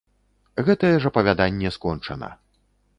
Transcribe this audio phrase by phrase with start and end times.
[0.69, 2.35] Гэтае ж апавяданне скончана.